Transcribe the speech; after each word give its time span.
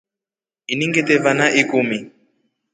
Ini 0.71 0.85
ngite 0.89 1.15
vana 1.23 1.45
ikumi. 1.61 1.97